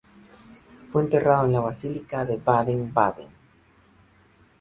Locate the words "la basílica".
1.53-2.25